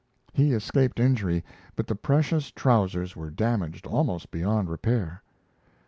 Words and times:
He 0.33 0.53
escaped 0.53 0.99
injury, 0.99 1.43
but 1.75 1.85
the 1.85 1.93
precious 1.93 2.49
trousers 2.49 3.15
were 3.15 3.29
damaged 3.29 3.85
almost 3.85 4.31
beyond 4.31 4.67
repair. 4.67 5.21